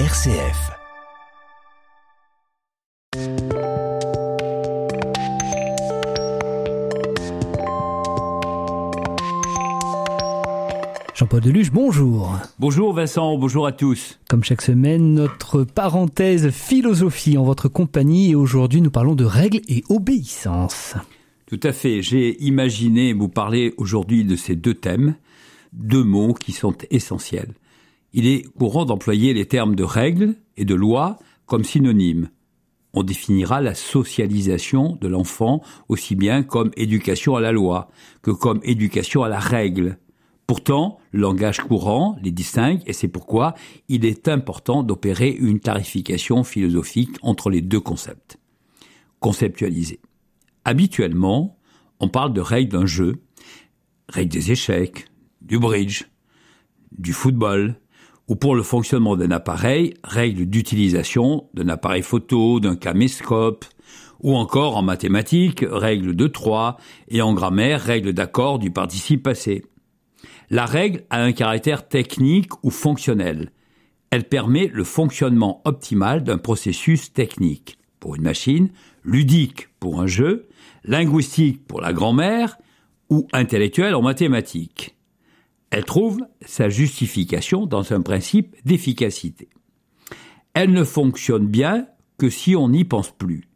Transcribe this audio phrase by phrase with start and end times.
[0.00, 0.72] RCF.
[11.14, 12.36] Jean-Paul Deluche, bonjour.
[12.58, 14.18] Bonjour Vincent, bonjour à tous.
[14.28, 19.60] Comme chaque semaine, notre parenthèse philosophie en votre compagnie et aujourd'hui nous parlons de règles
[19.68, 20.96] et obéissance.
[21.46, 25.14] Tout à fait, j'ai imaginé vous parler aujourd'hui de ces deux thèmes,
[25.72, 27.54] deux mots qui sont essentiels.
[28.16, 32.30] Il est courant d'employer les termes de règles et de loi comme synonymes.
[32.92, 37.90] On définira la socialisation de l'enfant aussi bien comme éducation à la loi
[38.22, 39.98] que comme éducation à la règle.
[40.46, 43.54] Pourtant, le langage courant les distingue et c'est pourquoi
[43.88, 48.38] il est important d'opérer une tarification philosophique entre les deux concepts.
[49.18, 49.98] Conceptualiser.
[50.64, 51.58] Habituellement,
[51.98, 53.24] on parle de règles d'un jeu,
[54.08, 55.06] règles des échecs,
[55.40, 56.04] du bridge,
[56.96, 57.80] du football,
[58.28, 63.64] ou pour le fonctionnement d'un appareil, règles d'utilisation d'un appareil photo, d'un caméscope,
[64.20, 69.64] ou encore en mathématiques, règles de trois, et en grammaire, règles d'accord du participe passé.
[70.50, 73.50] La règle a un caractère technique ou fonctionnel.
[74.10, 78.70] Elle permet le fonctionnement optimal d'un processus technique pour une machine,
[79.02, 80.48] ludique pour un jeu,
[80.84, 82.56] linguistique pour la grammaire
[83.10, 84.93] ou intellectuel en mathématiques.
[85.76, 89.48] Elle trouve sa justification dans un principe d'efficacité.
[90.52, 93.48] Elle ne fonctionne bien que si on n'y pense plus.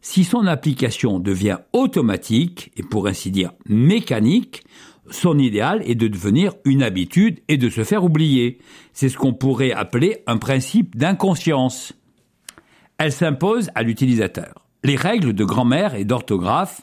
[0.00, 4.64] Si son application devient automatique et pour ainsi dire mécanique,
[5.10, 8.56] son idéal est de devenir une habitude et de se faire oublier.
[8.94, 11.92] C'est ce qu'on pourrait appeler un principe d'inconscience.
[12.96, 14.66] Elle s'impose à l'utilisateur.
[14.82, 16.80] Les règles de grammaire et d'orthographe,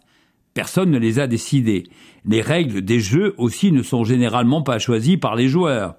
[0.54, 1.84] personne ne les a décidées.
[2.26, 5.96] Les règles des jeux aussi ne sont généralement pas choisies par les joueurs.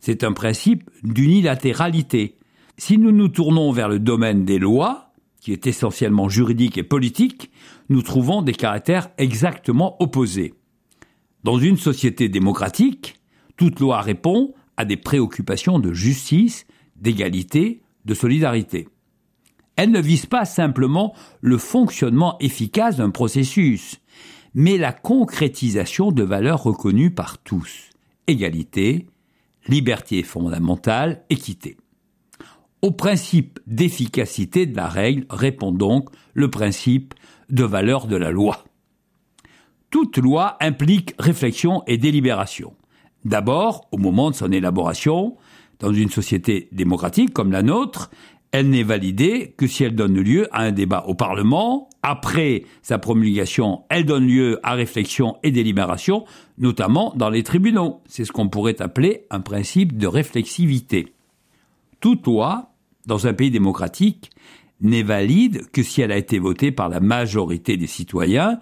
[0.00, 2.36] C'est un principe d'unilatéralité.
[2.78, 7.50] Si nous nous tournons vers le domaine des lois, qui est essentiellement juridique et politique,
[7.88, 10.54] nous trouvons des caractères exactement opposés.
[11.44, 13.16] Dans une société démocratique,
[13.56, 16.66] toute loi répond à des préoccupations de justice,
[16.96, 18.88] d'égalité, de solidarité.
[19.80, 23.98] Elle ne vise pas simplement le fonctionnement efficace d'un processus,
[24.52, 27.88] mais la concrétisation de valeurs reconnues par tous.
[28.26, 29.06] Égalité,
[29.68, 31.78] liberté fondamentale, équité.
[32.82, 37.14] Au principe d'efficacité de la règle répond donc le principe
[37.48, 38.64] de valeur de la loi.
[39.88, 42.74] Toute loi implique réflexion et délibération.
[43.24, 45.38] D'abord, au moment de son élaboration,
[45.78, 48.10] dans une société démocratique comme la nôtre,
[48.52, 51.88] elle n'est validée que si elle donne lieu à un débat au Parlement.
[52.02, 56.24] Après sa promulgation, elle donne lieu à réflexion et délibération,
[56.58, 58.00] notamment dans les tribunaux.
[58.06, 61.12] C'est ce qu'on pourrait appeler un principe de réflexivité.
[62.00, 62.72] Toute loi,
[63.06, 64.30] dans un pays démocratique,
[64.80, 68.58] n'est valide que si elle a été votée par la majorité des citoyens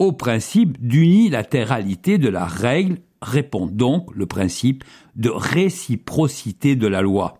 [0.00, 4.82] au principe d'unilatéralité de la règle répond donc le principe
[5.14, 7.39] de réciprocité de la loi.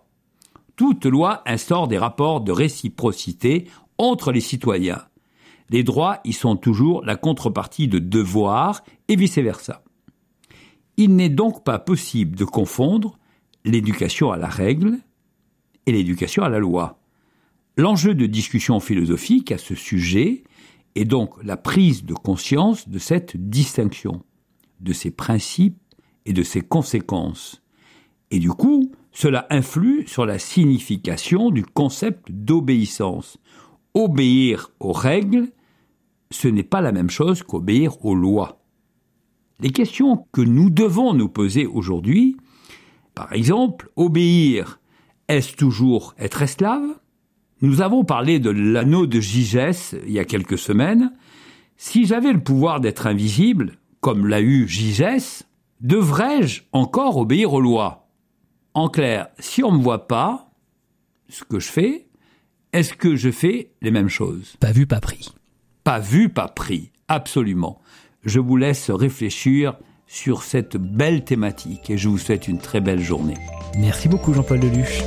[0.75, 3.67] Toute loi instaure des rapports de réciprocité
[3.97, 5.03] entre les citoyens.
[5.69, 9.83] Les droits y sont toujours la contrepartie de devoirs et vice-versa.
[10.97, 13.17] Il n'est donc pas possible de confondre
[13.63, 14.97] l'éducation à la règle
[15.85, 16.99] et l'éducation à la loi.
[17.77, 20.43] L'enjeu de discussion philosophique à ce sujet
[20.95, 24.23] et donc la prise de conscience de cette distinction,
[24.81, 25.79] de ses principes
[26.25, 27.61] et de ses conséquences.
[28.29, 33.37] Et du coup, cela influe sur la signification du concept d'obéissance.
[33.93, 35.49] Obéir aux règles,
[36.29, 38.61] ce n'est pas la même chose qu'obéir aux lois.
[39.59, 42.37] Les questions que nous devons nous poser aujourd'hui,
[43.13, 44.79] par exemple, obéir,
[45.27, 46.99] est-ce toujours être esclave?
[47.61, 51.13] Nous avons parlé de l'anneau de Gigès il y a quelques semaines.
[51.77, 55.43] Si j'avais le pouvoir d'être invisible, comme l'a eu Gigès,
[55.81, 58.10] devrais-je encore obéir aux lois?
[58.73, 60.49] En clair, si on ne me voit pas,
[61.27, 62.07] ce que je fais,
[62.71, 64.55] est-ce que je fais les mêmes choses?
[64.61, 65.29] Pas vu, pas pris.
[65.83, 67.81] Pas vu, pas pris, absolument.
[68.23, 69.77] Je vous laisse réfléchir
[70.07, 73.37] sur cette belle thématique et je vous souhaite une très belle journée.
[73.77, 75.01] Merci beaucoup Jean-Paul Deluche.